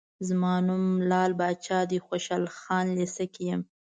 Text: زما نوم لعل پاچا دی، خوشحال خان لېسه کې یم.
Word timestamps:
زما 0.27 0.53
نوم 0.67 0.83
لعل 1.09 1.31
پاچا 1.39 1.79
دی، 1.89 1.97
خوشحال 2.07 2.43
خان 2.57 2.85
لېسه 2.97 3.25
کې 3.33 3.43
یم. 3.49 3.61